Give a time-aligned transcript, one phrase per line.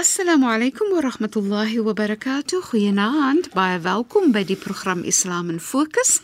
[0.00, 2.62] Assalamu alaykum wa rahmatullahi wa barakatuh.
[2.70, 3.50] Goeienaand.
[3.52, 6.22] Baie welkom by die program Islam in Fokus.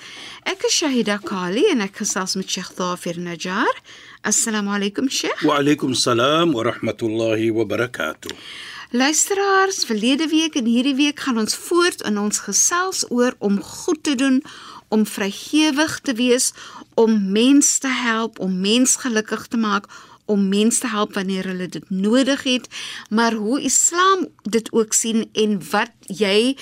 [0.49, 3.83] Ek is Shahida Kali en ek gesels met Sheikh Dafir Najjar.
[4.25, 5.44] Assalamu alaykum Sheikh.
[5.44, 8.32] Wa alaykum salaam wa rahmatullahi wa barakatuh.
[8.96, 14.01] Luisteraars, verlede week en hierdie week gaan ons voort in ons gesels oor om goed
[14.09, 14.41] te doen,
[14.89, 16.55] om vrygewig te wees,
[16.95, 19.93] om mense te help, om mense gelukkig te maak,
[20.27, 22.69] om mense te help wanneer hulle dit nodig het,
[23.11, 26.57] maar hoe Islam dit ook sien en wat jy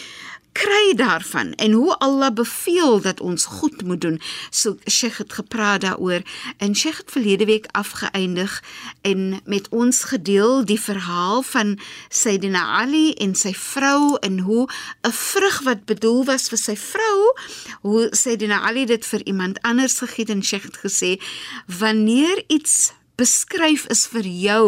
[0.54, 4.20] kry daarvan en hoe Allah beveel dat ons goed moet doen.
[4.50, 6.22] So Sheikh het gepraat daaroor
[6.58, 8.62] en Sheikh het verlede week afgeëindig
[9.02, 14.68] en met ons gedeel die verhaal van Sayyidina Ali en sy vrou en hoe
[15.02, 17.18] 'n vrug wat bedoel was vir sy vrou,
[17.80, 21.18] hoe Sayyidina Ali dit vir iemand anders gegee het en Sheikh het gesê
[21.66, 24.67] wanneer iets beskryf is vir jou,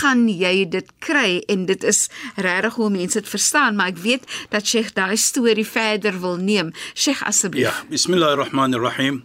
[0.00, 4.24] gaan jy dit kry en dit is regtig hoe mense dit verstaan, maar ek weet
[4.50, 6.72] dat Sheikh daai storie verder wil neem.
[6.94, 7.68] Sheikh asseblief.
[7.68, 9.22] Ja, bismillahirrahmanirrahim.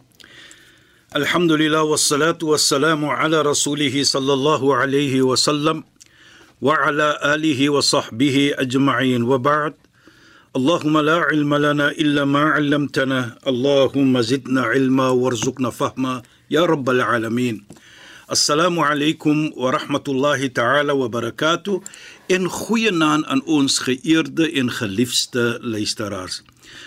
[1.14, 5.84] Alhamdulillah wassalatu wassalamu ala rasulih sallallahu alayhi wa sallam
[6.62, 9.74] wa ala alihi wa sahbihi ajma'in wa ba'd.
[10.54, 16.22] اللهم لا علم لنا الا ما علمتنا اللهم زدنا علما وارزقنا فهما
[16.54, 17.66] يا رب العالمين
[18.29, 21.81] Assalamu alaykum wa rahmatullahi ta'ala wa barakatuh.
[22.29, 26.43] En goeienaand aan ons geëerde en geliefde luisteraars.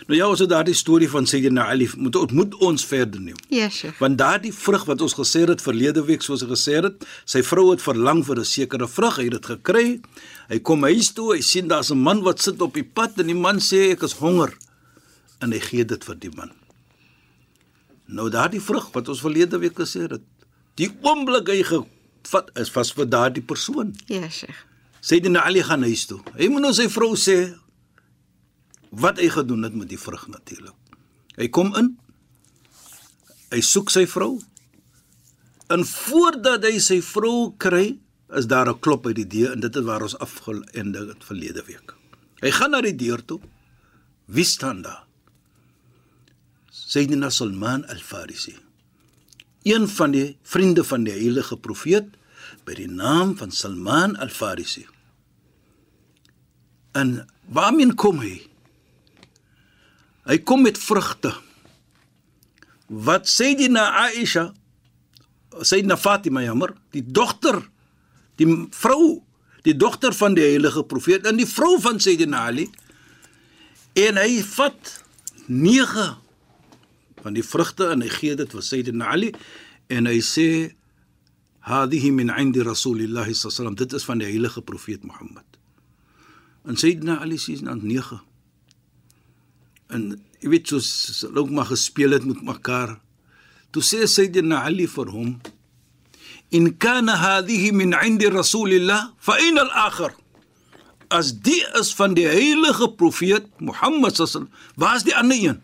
[0.06, 3.39] Nou ja, ons het daardie storie van Sayyidina Ali moet ontmoet ons verder neem.
[3.50, 3.97] Ja, Sheikh.
[3.97, 7.72] Want daardie vrug wat ons gesê het verlede week soos ek gesê het, sy vrou
[7.72, 10.02] het verlang vir 'n sekere vrug, hy het dit gekry.
[10.50, 13.25] Hy kom huis toe, hy sien daar's 'n man wat sit op die pad en
[13.25, 14.53] die man sê ek is honger
[15.42, 16.52] en hy gee dit vir die man.
[18.06, 20.22] Nou daardie vrug wat ons verlede week gesê het,
[20.80, 23.95] Die oomblik hy gevat is vas vir daardie persoon.
[24.11, 24.67] Ja, Sheikh.
[25.02, 26.19] Sayyidina Ali gaan huis toe.
[26.38, 27.38] Hy moet nou sy vrou sê
[28.91, 30.78] wat hy gedoen het met die vrug natuurlik.
[31.39, 31.95] Hy kom in.
[33.51, 34.35] Hy soek sy vrou.
[35.72, 37.97] En voordat hy sy vrou kry,
[38.31, 41.63] is daar 'n klop by die deur en dit is waar ons afgeëindig het verlede
[41.68, 41.95] week.
[42.41, 43.41] Hy gaan na die deur toe.
[44.25, 45.03] Wie staan daar?
[46.72, 48.56] Sayyidina Salman al-Farisi
[49.63, 52.09] een van die vriende van die heilige profeet
[52.66, 54.85] by die naam van Salman al-Farisi.
[56.97, 58.41] En waarmee kom hy?
[60.27, 61.33] Hy kom met vrugte.
[62.91, 64.51] Wat sê die na Aisha?
[65.63, 67.61] Sê na Fatima jammer, die dogter,
[68.39, 69.21] die vrou,
[69.66, 72.67] die dogter van die heilige profeet en die vrou van Sayyidina Ali.
[74.00, 74.97] En hy vat
[75.47, 76.07] 9
[77.21, 79.31] van die vrugte en hy gee dit vir Sayyidina Ali
[79.91, 80.47] en hy sê
[81.67, 85.45] hadihi min 'indi rasulillah sallam dit is van die heilige profeet Mohammed.
[86.65, 88.21] En Sayyidina Ali sê dan 9.
[89.89, 92.99] En jy weet hulle ook maar gespeel het met mekaar.
[93.71, 95.39] Toe sê Sayyidina Ali vir hom
[96.51, 100.11] in kana hadihi min 'indi rasulillah fa in al-akhir
[101.09, 105.59] as die is van die heilige profeet Mohammed sallam waar's die ander een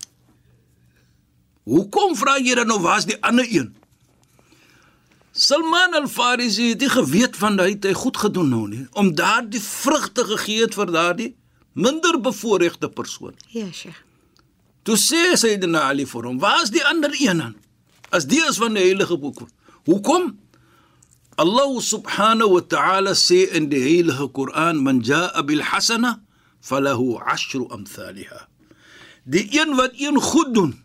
[1.68, 3.74] Hoekom vra jy dan nou waar's die ander een?
[5.38, 9.62] Salman al-Farisi het nie geweet van hy het hy goed gedoen nou nie om daardie
[9.62, 11.30] vrugte gegee het vir daardie
[11.78, 13.36] minder bevoorregte persoon.
[13.54, 14.00] Ja, Sheikh.
[14.88, 17.56] Toe sê Sayyidina Ali vir hom, "Waar's die ander een dan?
[18.10, 19.42] As die is van die heilige boek.
[19.86, 20.40] Hoekom?
[21.36, 26.22] Allah subhanahu wa ta'ala sê in die heilige Koran, "Man jaa bil hasana
[26.62, 28.48] falahu 'ashru amthaliha."
[29.26, 30.84] Die een wat een goed doen,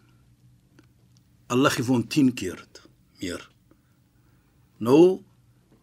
[1.49, 2.65] Allah gee hom 10 keer
[3.23, 3.49] meer.
[4.79, 5.23] Nou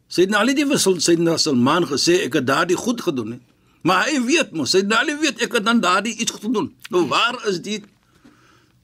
[0.09, 3.41] Sayyidina Ali die wissel Sayyidina Salman gesê ek het daardie goed gedoen nie.
[3.85, 6.71] Maar hy weet mos, Sayyidina Ali weet ek het dan daardie iets gedoen.
[6.89, 7.83] Nou waar is die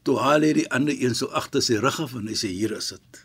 [0.06, 2.76] toe haal hy die ander een so agter sy rug af en hy sê hier
[2.78, 3.24] is dit.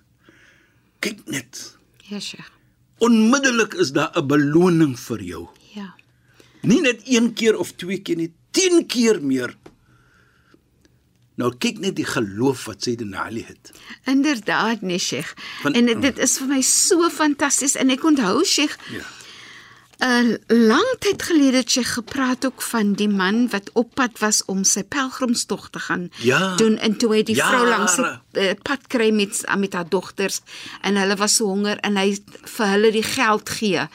[1.05, 1.61] Kyk net.
[2.09, 2.49] Ja, Sheikh.
[3.05, 5.49] Onmiddellik is daar 'n beloning vir jou.
[5.75, 5.95] Ja.
[6.63, 9.57] Nie net een keer of twee keer nie, 10 keer meer.
[11.41, 13.71] Nou kyk net die geloof wat Sayyidina Ali het.
[14.11, 15.33] Inderdaad, nee Sheikh.
[15.63, 19.07] Van- en dit is vir my so fantasties en ek onthou Sheikh Ja.
[20.01, 24.45] 'n lang tyd gelede het jy gepraat ook van die man wat op pad was
[24.49, 26.57] om sy pelgrimstog te gaan Ja.
[26.57, 27.51] doen en toe hy die Jare.
[27.57, 30.41] vrou langs die uh, pad kry met met haar dogters
[30.81, 32.17] en hulle was so honger en hy
[32.57, 33.89] vir hulle die geld gee.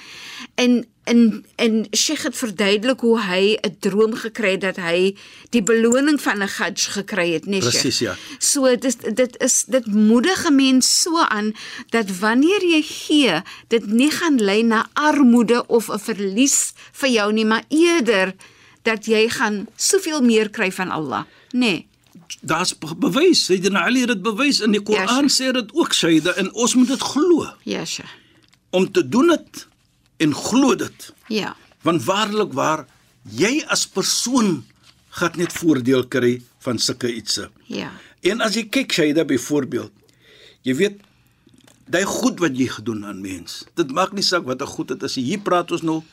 [0.55, 5.15] En en en Sheikh het verduidelik hoe hy 'n droom gekry het dat hy
[5.49, 7.71] die beloning van 'n Hajj gekry het, nee Sheikh.
[7.81, 8.15] Presies, ja.
[8.39, 11.53] So dit is dit is dit moedig 'n mens so aan
[11.89, 17.33] dat wanneer jy gee, dit nie gaan lei na armoede of 'n verlies vir jou
[17.33, 18.33] nie, maar eerder
[18.83, 21.23] dat jy gaan soveel meer kry van Allah,
[21.53, 21.57] nê?
[21.59, 21.87] Nee.
[22.41, 23.45] Daar's be- bewys.
[23.45, 25.49] Sayyidina Ali het dit bewys in die Koran Sheikh.
[25.49, 27.45] sê dit ook Shaida en ons moet dit glo.
[27.63, 28.09] Ja, Sheikh.
[28.69, 29.67] Om te doen dit
[30.17, 31.13] en glo dit.
[31.27, 31.55] Ja.
[31.81, 32.85] Want waarlik waar
[33.23, 34.65] jy as persoon
[35.09, 37.47] gaan net voordeel kry van sulke ietsie.
[37.71, 37.91] Ja.
[38.21, 39.91] En as jy kyk Shaida byvoorbeeld,
[40.65, 41.01] jy weet
[41.85, 43.63] daai goed wat jy gedoen aan mens.
[43.77, 45.15] Dit maak nie saak wat 'n goed dit is.
[45.15, 46.03] Hier praat ons nou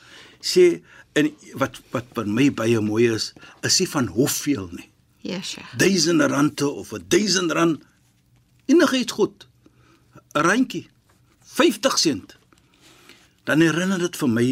[0.40, 0.82] sê
[1.12, 3.32] en wat wat vir my baie mooi is,
[3.62, 4.88] is nie van hoeveel nie.
[5.22, 5.76] Ja, Sheikh.
[5.76, 7.80] duisende rande of 'n duisend rand
[8.66, 9.46] enigiets goed
[10.34, 10.88] 'n randjie
[11.44, 12.36] 50 sent
[13.44, 14.46] dan herinner dit vir my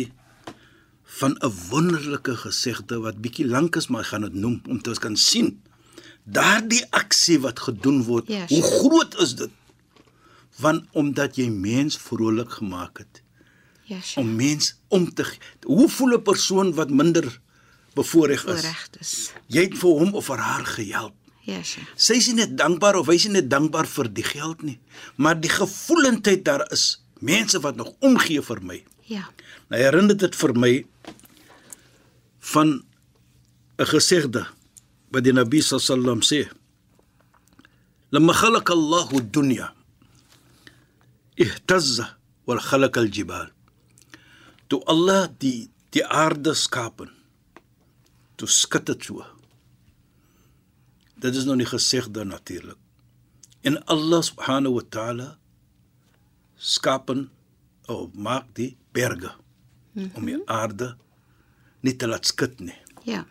[1.21, 4.95] van 'n wonderlike gesegde wat bietjie lank is maar ek gaan dit noem om te
[4.99, 5.61] kan sien
[6.25, 9.51] daardie aksie wat gedoen word Ja, hoe groot is dit
[10.61, 13.23] want omdat jy mens vrolik gemaak het
[13.85, 14.19] Ja, Sheikh.
[14.19, 15.25] om mens om te
[15.67, 17.41] hoe voel 'n persoon wat minder
[17.95, 18.65] bevoorreg is
[19.01, 19.33] is.
[19.47, 21.89] jy het vir hom of vir haar gehelp Ja, Sheikh.
[21.97, 24.79] Sy is nie net dankbaar of hy is nie net dankbaar vir die geld nie,
[25.17, 28.79] maar die gevoelendheid daar is mense wat nog omgee vir my.
[29.09, 29.29] Ja.
[29.69, 30.73] Nou herinner dit vir my
[32.53, 32.83] van
[33.79, 34.47] 'n gesegde
[35.11, 36.49] wat die Nabi sallam sê.
[38.11, 39.75] Lamma khalaqa Allahu ad-dunya
[41.37, 43.49] ihtazza wal khalaqa al-jibal.
[44.69, 47.11] Toe Allah die die aarde skapen.
[48.37, 49.25] Toe skud dit so.
[51.21, 52.79] Dit is nog nie gesegde natuurlik.
[53.61, 55.40] En Allah subhanahu wa ta'ala
[56.60, 57.30] skapen
[57.88, 59.32] of maak die berge
[59.94, 60.16] mm -hmm.
[60.16, 60.96] om die aarde
[61.82, 62.78] nie te laat skud nie.
[63.06, 63.26] Ja.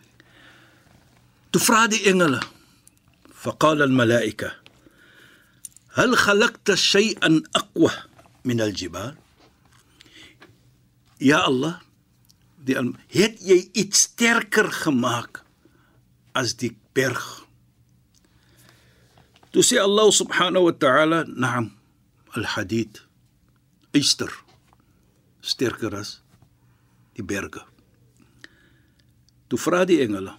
[1.49, 2.39] Toe vra die engele
[3.45, 4.51] فقال الملائكة
[5.93, 7.91] هل خلقت شيئا أقوى
[8.45, 9.15] من الجبال
[11.21, 11.79] يا الله
[12.65, 15.43] die al- het jy iets sterker gemaak
[16.33, 17.45] as die berg
[19.53, 21.69] toe sê Allah subhanahu wa ta'ala na'am
[22.33, 23.05] al-hadid
[23.96, 24.30] yster
[25.40, 26.20] sterker as
[27.16, 27.64] die berge.
[29.48, 30.36] Toe vra die engele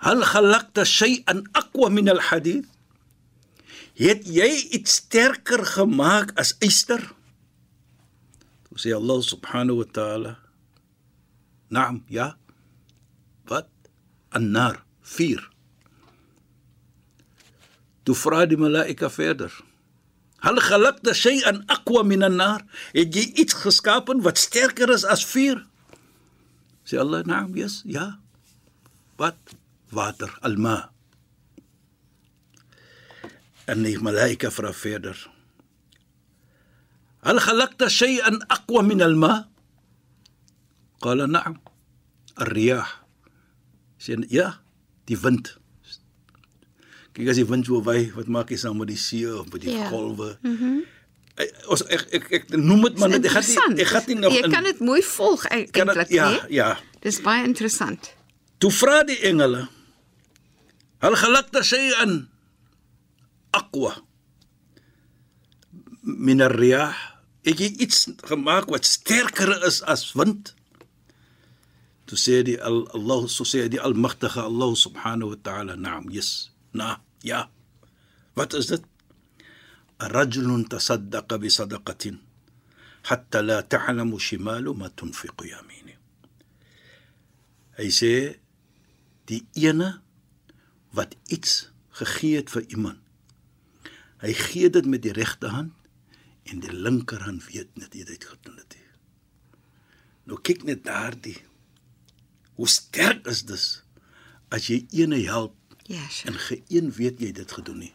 [0.00, 2.64] hal khalaqta shay'an aqwa min al-hadid
[4.00, 7.02] het jy iets sterker gemaak as yster
[8.64, 10.32] toe sê Allah subhanahu wa ta'ala
[11.70, 12.34] na'am ja.
[13.46, 13.70] Wat?
[14.34, 15.42] An-nar vuur.
[18.04, 19.54] Toe vra die malaika verder
[20.45, 22.61] hal khalaqta shay'an aqwa min an-nar
[22.93, 25.63] het jy iets geskapen wat sterker is as vuur
[26.85, 28.19] sê Allah na'am yes ja
[29.17, 29.39] wat
[29.91, 30.91] water alma
[33.65, 35.17] en die malaika vra verder
[37.25, 39.49] هل خلقت شيئا أقوى من الماء؟
[41.01, 41.57] قال نعم
[42.41, 43.05] الرياح
[43.97, 44.61] sê ja
[45.09, 45.57] die wind
[47.14, 49.62] kyk as die wind so wy wat maak jy saam met die see of met
[49.66, 49.88] die Ja.
[49.90, 50.80] golwe mhm
[51.72, 54.32] ons ek ek ek noem dit maar net ek gaan nie ek gaan nie nog
[54.34, 56.40] Jy kan dit mooi volg e- eintlik, het, ja nee?
[56.60, 58.10] ja Dis baie interessant.
[58.60, 59.62] toe vra die engele
[61.00, 62.28] hal khalaqta shay'an
[63.56, 63.94] aqwa
[66.02, 66.92] min ar-riyah
[67.48, 70.52] ek het iets gemaak wat sterker is as wind
[72.04, 76.49] toe sê die al, Allah so sê die almagtige Allah subhanahu wa ta'ala naam yes
[76.70, 77.48] Na, ja.
[78.38, 78.84] Wat is dit?
[80.00, 82.20] Rajulun tasaddaqa bi sadaqatin
[83.02, 85.96] hatta la ta'lamu shimalu ma tunfiqu yamini.
[87.78, 88.14] Hy sê
[89.28, 90.00] die ene
[90.96, 93.00] wat iets gegee het vir iemand.
[94.20, 95.72] Hy gee dit met die regte hand
[96.50, 98.76] en die linkerhand weet net hy het gedoen dit.
[100.28, 101.38] Nou kyk net daardie.
[102.58, 103.64] Hoe sterk is dit
[104.52, 105.54] as jy eene help
[105.90, 106.32] Ja, sure.
[106.32, 107.92] en geen weet jy dit gedoen nie.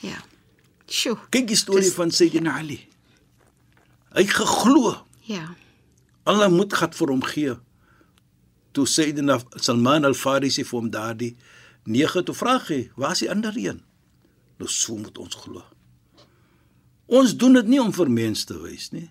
[0.00, 0.18] ja.
[0.88, 1.18] Sjoe.
[1.28, 2.78] Kyk die storie Dis- van Sayyidina Ali.
[4.14, 4.94] Hy het geglo
[5.28, 5.50] Ja.
[6.24, 7.56] Allah moet gat vir hom gee.
[8.72, 11.34] Toe Sayyidina Salman al-Farisi vir hom daardie
[11.84, 13.82] 9 toe vra hy, waar is die ander een?
[14.58, 15.62] Nou so moet ons glo.
[17.08, 19.10] Ons doen dit nie om vir mense te wys nie.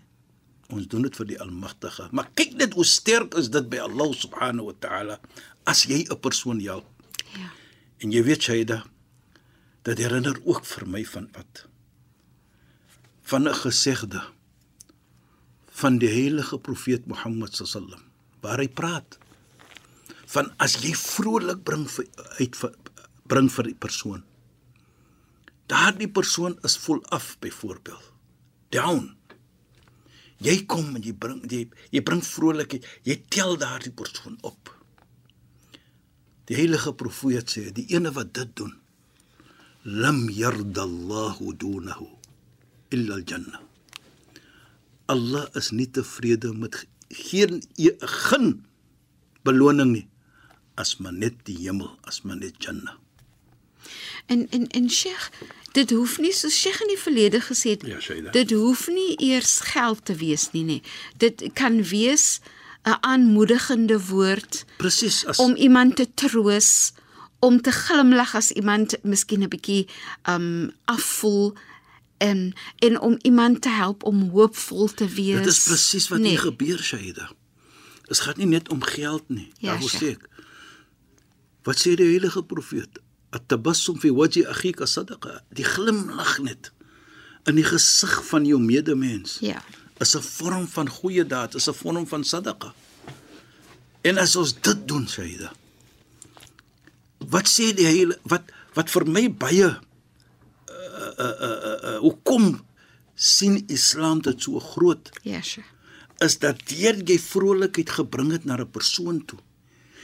[0.74, 2.10] Ons doen dit vir die Almagtige.
[2.12, 5.20] Maar kyk net hoe sterk is dit by Allah subhanahu wa ta'ala
[5.66, 6.86] as jy 'n persoon help.
[7.38, 7.50] Ja.
[7.98, 8.84] En jy weet Shaida,
[9.88, 11.66] dit herinner ook vir my van wat?
[13.28, 14.22] Van 'n gesegde
[15.78, 18.02] van die heilige profeet Mohammed sallam
[18.42, 19.18] waar hy praat
[20.34, 22.06] van as jy vrolik bring vir
[22.40, 22.74] uit vir,
[23.28, 24.24] bring vir die persoon.
[25.68, 28.12] Daardie persoon is vol af byvoorbeeld.
[28.70, 29.16] Down.
[30.38, 32.86] Jy kom en jy bring jy, jy bring vrolikheid.
[33.04, 34.77] Jy tel daardie persoon op.
[36.48, 38.76] Die heilige profeet sê die ene wat dit doen
[39.84, 42.08] lam yardallahu dunahu
[42.92, 43.64] illa al-jannah.
[45.08, 47.62] Allah is nie tevrede met geen
[48.04, 48.66] geen
[49.48, 50.08] beloning nie
[50.78, 52.98] as maar net die hemel, as maar net Jannah.
[54.26, 55.30] En en en Sheikh,
[55.72, 57.86] dit hoef nie so Sheikh in die verlede gesê het.
[57.88, 58.34] Ja, Shaida.
[58.36, 60.82] Dit hoef nie eers geld te wees nie, nee.
[61.18, 62.40] Dit kan wees
[62.88, 66.94] 'n aanmoedigende woord Presies as om iemand te troos,
[67.40, 69.88] om te glimlag as iemand miskien 'n bietjie
[70.30, 71.56] um afvoel
[72.18, 75.38] en en om iemand te help om hoopvol te wees.
[75.38, 76.30] dit is presies wat nee.
[76.30, 77.32] hier gebeur, Shaida.
[78.08, 79.52] Dit gaan nie net om geld nie.
[79.58, 80.30] Ja, Daarom sê ek.
[81.64, 83.00] Wat sê die heilige profeet?
[83.30, 85.42] At-tabassum fi wajhi akhika sadaqa.
[85.50, 86.72] Die glimlag net
[87.48, 89.38] in die gesig van jou medemens.
[89.44, 89.62] Ja.
[90.00, 92.74] Is 'n vorm van goeie daad, is 'n vorm van sadaqa.
[94.02, 95.52] En as ons dit doen, Shaida.
[97.18, 102.66] Wat sê die hele wat wat vir my baie uh uh uh, uh hoekom
[103.16, 105.66] sien Islam dit so groot Ja, Sheikh.
[106.20, 109.40] is dat deur jy vrolikheid gebring het na 'n persoon toe.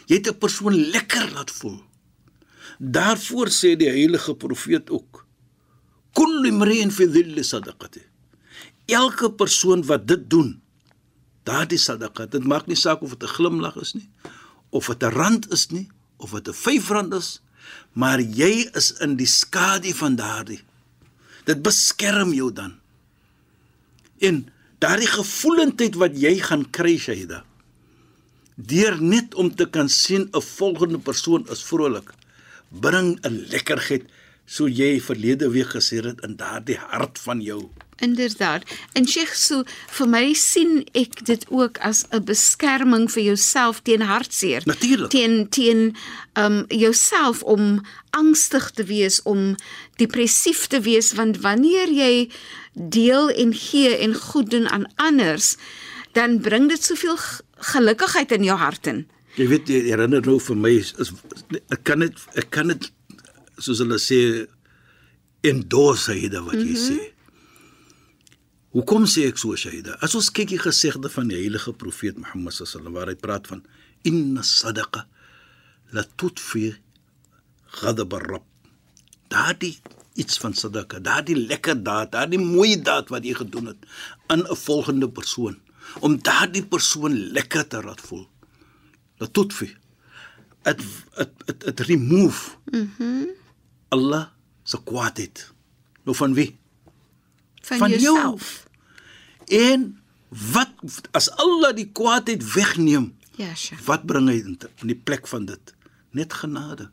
[0.08, 1.84] Jy het 'n persoon lekker laat voel.
[2.80, 5.26] Daarvoor sê die heilige profeet ook:
[6.14, 8.02] "Kullu imri'in fi dhilli sadaqati."
[8.86, 10.62] Elke persoon wat dit doen,
[11.48, 14.10] daardie sadaqa, dit maak nie saak of dit 'n glimlag is nie,
[14.70, 15.88] of dit 'n rand is nie,
[16.18, 17.42] of dit 'n 5 rand is,
[17.94, 20.62] maar jy is in die skadu van daardie.
[21.46, 22.80] Dit beskerm jou dan.
[24.20, 24.48] En
[24.80, 27.44] daardie gevoelendheid wat jy gaan kry, Shaida,
[28.56, 32.14] deur net om te kan sien 'n volgende persoon is vrolik,
[32.70, 34.04] bring 'n lekkerheid
[34.46, 37.70] so jy verlede week gesê het in daardie hart van jou.
[38.04, 38.64] Inderdaad.
[38.94, 39.64] En Sheikh, so
[39.96, 44.62] vir my sien ek dit ook as 'n beskerming vir jouself teen hartseer.
[44.66, 45.10] Natuurlik.
[45.10, 45.96] Teen teen
[46.36, 47.82] um jouself om
[48.12, 49.56] angstig te wees, om
[49.98, 52.30] depressief te wees want wanneer jy
[52.74, 55.56] deel en gee en goed doen aan anders,
[56.12, 59.08] dan bring dit soveel g- gelukigheid in jou hart in.
[59.36, 61.12] Jy weet jy herinner nou vir my is, is
[61.70, 62.92] ek kan dit ek kan dit
[63.64, 64.20] soos hulle sê
[65.44, 66.88] endorse Shaida wat jy mm -hmm.
[66.88, 67.00] sê.
[68.74, 69.98] Hoekom sê ek so Shaida?
[70.02, 73.62] As ons kyk die gesegde van die heilige profeet Mohammed sallallahu waar hy praat van
[74.04, 75.08] inna sadaqa
[75.92, 76.74] la tutfi
[77.80, 78.46] ghadab ar-rabb.
[79.30, 79.78] Daardie
[80.14, 83.82] iets van sadaqa, daardie lekker daad, daardie mooi daad wat jy gedoen het
[84.28, 85.56] aan 'n volgende persoon
[86.00, 88.28] om daardie persoon lekker te laat voel.
[89.18, 89.70] La tutfi
[90.66, 90.82] it
[91.48, 93.43] it, it remove mhm mm
[93.94, 94.26] Allah
[94.64, 95.46] se kwaadheid.
[96.06, 96.50] Nou van wie?
[97.64, 98.02] Van, Van jou.
[98.02, 98.66] jouself.
[99.48, 99.86] En
[100.54, 100.72] wat
[101.16, 103.82] as Allah die kwaadheid wegneem, Ja, Sheikh.
[103.88, 105.74] wat bring hy in in die plek van dit?
[106.14, 106.90] Net genade.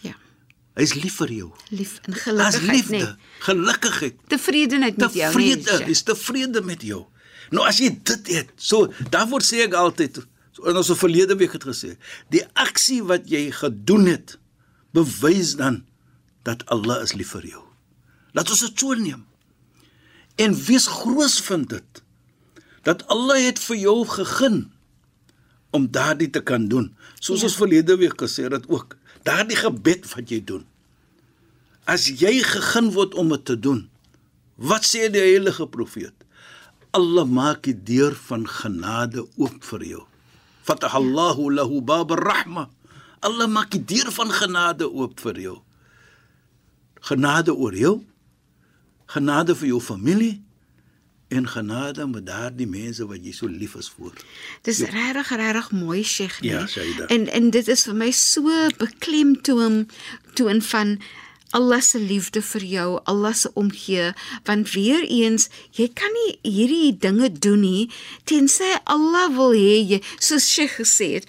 [0.00, 0.14] Ja.
[0.78, 1.48] Hy's lief vir jou.
[1.70, 3.14] Lief en As gelukigheid, liefde, nee.
[3.44, 5.56] gelukkigheid, Tevredenheid met jou, nee.
[5.56, 7.02] tevrede, is tevrede met jou.
[7.52, 10.22] Nou as jy dit het, so daarvoor sê ek altyd
[10.62, 11.94] in ons verlede week het gesê,
[12.32, 14.38] die aksie wat jy gedoen het,
[14.96, 15.82] bewys dan
[16.42, 17.62] dat Allah is lief vir jou.
[18.32, 19.24] Laat ons dit so neem.
[20.40, 22.02] En wees groot vind dit
[22.82, 24.72] dat Allah het vir jou gegun
[25.70, 26.90] om daardie te kan doen.
[27.20, 27.46] Soos Ja.
[27.46, 30.64] ons verlede week gesê het ook, daardie gebed wat jy doen.
[31.84, 33.88] As jy gegun word om dit te doen,
[34.56, 36.14] wat sê die heilige profeet?
[36.90, 40.02] Allah maak die deur van genade oop vir jou.
[40.62, 42.68] Fatahallahu lahu bab ar-rahma.
[43.20, 45.62] Allah maak die deur van genade oop vir jou.
[47.02, 47.96] Genade oor jou,
[49.10, 50.40] genade vir jou familie
[51.32, 54.12] en genade met daardie mense wat jy so lief is vir.
[54.66, 56.52] Dis regtig regtig mooi Sheikh nee.
[56.52, 57.08] Ja, Shaida.
[57.14, 59.86] En en dit is vir my so beklemtoon
[60.36, 60.98] toon van
[61.52, 64.12] Allah se liefde vir jou, Allah se omgee,
[64.48, 67.90] want weer eens, jy kan nie hierdie dinge doen nie
[68.24, 71.28] tensy Allah wil hê jy, soos Sheikh gesê het,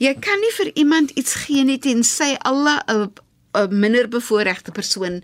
[0.00, 3.12] jy kan nie vir iemand iets gee nie tensy Allah 'n
[3.54, 5.22] 'n minder bevoorregte persoon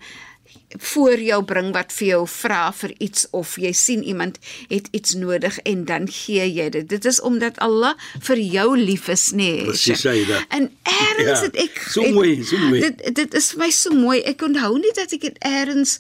[0.79, 5.15] voor jou bring wat vir jou vra vir iets of jy sien iemand het iets
[5.15, 6.89] nodig en dan gee jy dit.
[6.89, 9.37] Dit is omdat Allah vir jou lief is, nê.
[9.37, 10.45] Nee, Presies, Saida.
[10.49, 12.81] En eers Ja, het ek so het- mooi, so mooi.
[12.81, 14.21] Dit dit is vir my so mooi.
[14.23, 15.99] Ek onthou nie dat ek dit eers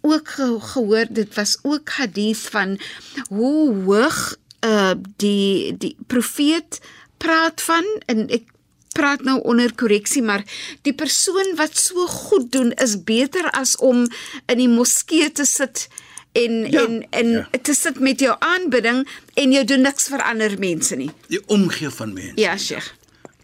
[0.00, 2.78] ook ge, gehoor dit was ook hadith van
[3.28, 6.80] hoe hoog uh die die profeet
[7.18, 8.42] praat van en ek
[8.92, 10.44] praat nou onder korreksie maar
[10.82, 14.06] die persoon wat so goed doen is beter as om
[14.46, 15.88] in die moskee te sit
[16.32, 17.48] en Ja, en en ja.
[17.62, 21.10] te sit met jou aanbidding en jy doen niks vir ander mense nie.
[21.28, 22.92] Die omgee van mense Ja, Sheikh.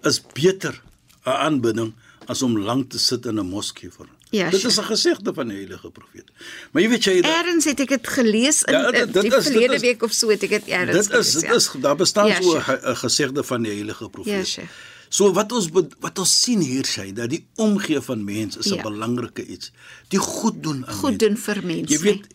[0.03, 0.81] is beter
[1.27, 1.93] 'n aanbidding
[2.27, 4.07] as om lank te sit in 'n moskee vir.
[4.31, 6.31] Ja, dit is 'n gesegde van die heilige profeet.
[6.73, 9.37] Maar jy weet jy Erns het ek dit gelees in Ja, ja, dit- dit die
[9.37, 11.55] is- verlede is- week of so het ek dit erns dit is gelees, dit ja.
[11.55, 14.35] is daar bestaan Ja, so 'n gesegde van die heilige profeet.
[14.35, 14.69] Ja, Sheikh.
[15.11, 15.69] So wat ons
[16.01, 18.83] wat ons sien hier sê dat die omgee van mens is 'n Ja.
[18.83, 19.71] belangrike iets.
[20.09, 21.19] Die goed doen aan Goed mens.
[21.19, 21.93] doen vir mense.
[21.95, 22.27] Jy weet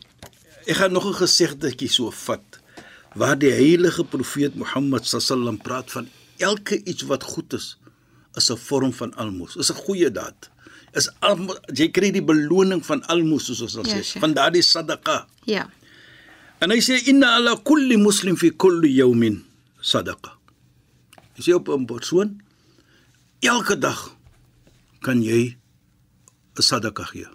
[0.68, 2.60] ek gaan nog 'n gesegdetjie so vat
[3.16, 7.78] waar die heilige profeet Mohammed sallam praat van elke iets wat goed is
[8.36, 9.56] is 'n vorm van almos.
[9.56, 10.50] Is 'n goeie daad.
[10.96, 14.20] Is almo- jy kry die beloning van almos soos ons sal Ja, sê, Sheikh.
[14.22, 15.28] van daardie sadaqa.
[15.46, 15.70] Ja.
[16.60, 19.44] En hy sê inna ala kulli muslim fi kulli yawmin
[19.82, 20.32] sadaqa.
[21.36, 22.42] Hy sê op 'n persoon
[23.44, 24.16] elke dag
[25.02, 25.58] kan jy
[26.58, 27.28] 'n sadaqa gee.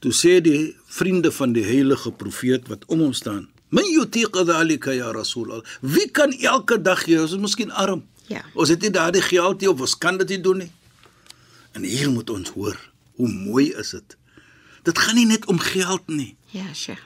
[0.00, 4.92] Toe sê die vriende van die heilige profeet wat om hom staan, "Man yutiq dhalika
[4.92, 7.20] ya Rasul." Wie kan elke dag gee?
[7.20, 8.02] Ons is miskien arm.
[8.26, 8.44] Ja.
[8.54, 10.70] Ons het nie daardie geld nie of ons kan dit nie doen nie.
[11.72, 12.76] En hier moet ons hoor,
[13.16, 14.16] hoe mooi is dit.
[14.82, 17.00] Dit gaan nie net om geld nie Ja, Sheikh.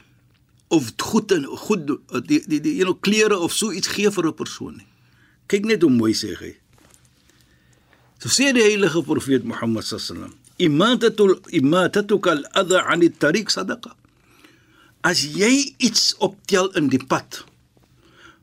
[0.69, 4.27] of goed en goed doen, die die die eno klere of so iets gee vir
[4.27, 4.87] 'n persoon nie.
[5.47, 6.57] Kyk net hoe mooi sê hy.
[8.19, 13.95] So sê die heilige profeet Mohammed sallam, "Imatatul imatatuka al-adha 'an at-tariq sadaqa."
[15.03, 17.45] As jy iets optel in die pad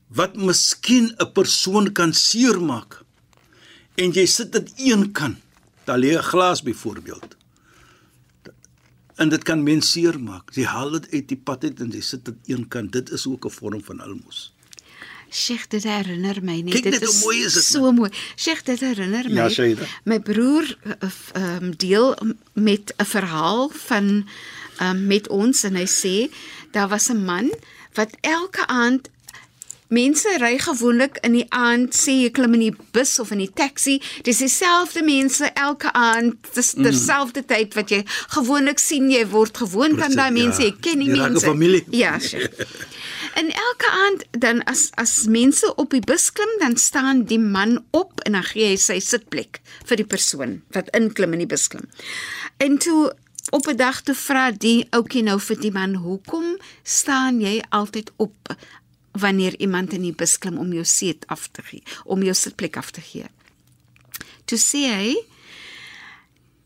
[0.09, 3.03] wat miskien 'n persoon kan seermaak
[3.97, 5.37] en jy sit dit een kant,
[5.85, 7.35] daar lê 'n glas byvoorbeeld
[9.15, 10.53] en dit kan mens seermaak.
[10.55, 12.91] Jy haal dit uit die pad uit en jy sit dit een kant.
[12.91, 14.53] Dit is ook 'n vorm van almos.
[15.33, 16.73] Sheikh, dit herinner my net.
[16.73, 18.09] Kyk dit hoe mooi is dit, So mooi.
[18.35, 19.35] Sheikh, dit herinner my.
[19.41, 19.85] Ja, Shaida.
[20.05, 20.67] My broer
[21.07, 22.15] f- ehm deel
[22.53, 24.27] met 'n verhaal van
[24.79, 26.29] ehm met ons en hy sê
[26.71, 27.51] daar was 'n man
[27.93, 29.09] wat elke aand
[29.93, 33.51] Mense ry gewoonlik in die aand, sê jy klim in die bus of in die
[33.53, 36.83] taxi, dis dieselfde mense elke aand, dis Mm.
[36.83, 40.67] terselfde tyd wat jy gewoonlik sien, jy word gewoond aan daai mense, ja.
[40.67, 41.83] jy ken die 'n mense.
[41.91, 42.49] Ja, sure.
[43.33, 47.79] En elke aand dan as as mense op die bus klim, dan staan die man
[47.89, 51.65] op en dan gee hy sy sitplek vir die persoon wat inklim in die bus
[51.73, 51.87] klim.
[52.61, 53.09] En toe
[53.49, 58.11] op 'n dag toe vra die ouetjie nou vir die man, "Hoekom staan jy altyd
[58.15, 58.55] op
[59.11, 62.77] wanneer iemand in die bus klim om jou seat af te gee, om jou sitplek
[62.77, 63.25] af te gee?"
[64.45, 65.15] Toe sê hy,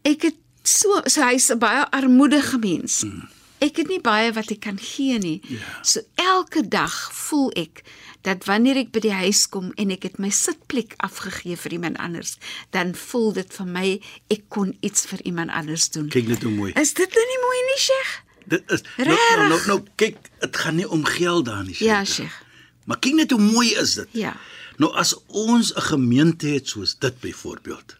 [0.01, 3.36] "Ek het so so hy's 'n baie armoedige mens." Mm.
[3.63, 5.39] Ek het nie baie wat ek kan gee nie.
[5.49, 5.81] Ja.
[5.81, 7.81] So elke dag voel ek
[8.27, 11.97] dat wanneer ek by die huis kom en ek het my sitplek afgegee vir iemand
[12.03, 12.35] anders,
[12.75, 13.87] dan voel dit vir my
[14.33, 16.09] ek kon iets vir iemand anders doen.
[16.13, 16.71] Kyk net hoe mooi.
[16.77, 18.13] Is dit nou nie mooi nie, Sheikh?
[18.47, 19.65] Dit is nou nou nou, Regtig?
[19.67, 21.75] nou kyk, dit gaan nie om geld daar nie.
[21.79, 22.13] Ja, Shaita.
[22.13, 22.43] Sheikh.
[22.87, 24.07] Maar kyk net hoe mooi is dit.
[24.15, 24.35] Ja.
[24.77, 27.97] Nou as ons 'n gemeente het soos dit byvoorbeeld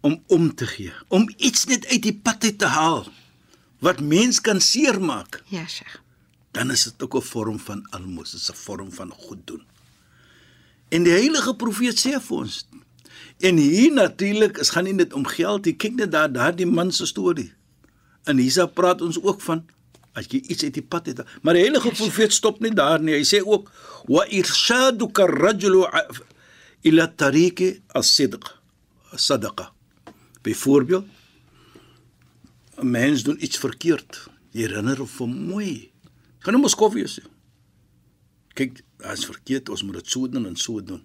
[0.00, 3.06] om om te gee, om iets net uit die pad uit te haal
[3.78, 6.00] wat mens kan seermaak, Ja, Sheikh.
[6.50, 9.62] dan is dit ook 'n vorm van almos, dit is 'n vorm van goed doen.
[10.88, 12.66] En die heilige profeet sê vir ons
[13.38, 15.74] en hier natuurlik, is gaan nie net om geld nie.
[15.76, 17.52] Kyk net daar daardie man se storie.
[18.24, 19.64] En hiersa praat ons ook van
[20.12, 21.20] as jy iets uit die pad het.
[21.42, 23.14] Maar die heilige profeet stop nie daar nie.
[23.14, 23.70] Hy sê ook
[24.08, 25.84] wa irshaduka ar-rajulu
[26.82, 28.44] ila tariqi as-sidq,
[29.12, 29.70] as-sadaqa.
[30.42, 31.06] Byvoorbeeld
[32.80, 34.28] 'n mens doen iets verkeerd.
[34.50, 35.90] Jy herinner hom van mooi.
[36.38, 37.22] Gaan nou mos koffie sê.
[38.54, 41.02] Kyk, dit is verkeerd, ons moet dit so doen en so doen.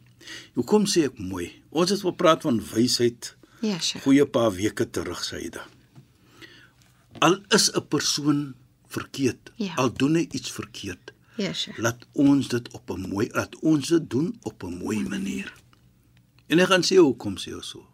[0.54, 1.62] Hoekom sê ek mooi?
[1.70, 4.04] Ons het wel praat van wysheid Ja, Sheikh.
[4.04, 5.66] goeie paar weke terug sê hy da.
[7.20, 8.54] Al is 'n persoon
[8.88, 9.74] verkeerd, Ja.
[9.76, 11.78] al doen hy iets verkeerd, Ja, Sheikh.
[11.78, 15.54] laat ons dit op 'n mooi laat ons dit doen op 'n mooi manier.
[16.48, 17.88] En ek gaan sê hoekom sê ons so.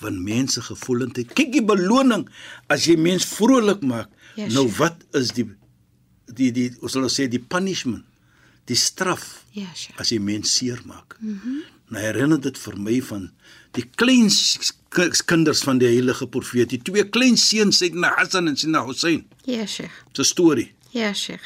[0.00, 2.28] Want mense gevoelendheid, kyk die beloning
[2.72, 4.08] as jy mens vrolik maak.
[4.36, 5.46] Ja, nou wat is die
[6.32, 8.04] die die ons sal sê die punishment,
[8.70, 10.00] die straf Ja, Sheikh.
[10.00, 11.18] as jy mens seermaak.
[11.20, 11.38] Mhm.
[11.44, 13.26] Mm nou herinner dit vir my van
[13.76, 14.30] die klein
[15.28, 19.26] kinders van die heilige profeet, die twee klein seuns Sayyidina Hassan en Sayyidina Hussein.
[19.44, 19.92] Ja, Sheikh.
[20.16, 20.70] Se storie.
[20.96, 21.44] Ja, Sheikh.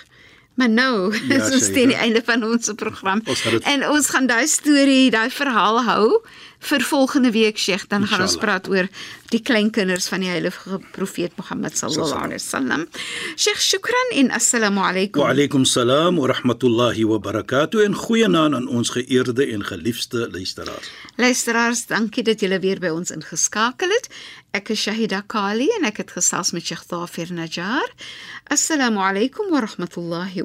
[0.56, 3.20] Maar nou, Ja, is ons teen die einde van ons program.
[3.28, 6.20] Ons dit- en ons gaan daai storie, daai verhaal hou
[6.66, 7.84] vir volgende week, Sheikh.
[7.88, 8.60] Dan gaan ons Inshallah.
[8.62, 8.88] praat oor
[9.30, 12.86] die kleinkinders van die heilige profeet Mohammed sallallahu alaihi wasallam.
[13.36, 15.20] Sheikh, shukran en assalamu alaykum.
[15.22, 20.90] Wa alaykum salaam wa rahmatullahi wa barakatuh en goeienaand aan ons geëerde en geliefde luisteraars.
[21.20, 24.08] Luisteraars, dankie dat julle weer by ons ingeskakel het.
[24.56, 27.90] Ek is Shahida Kali en ek het gesels met Sheikh Dafir Najjar.
[28.48, 30.40] Assalamu alaykum wa rahmatullahi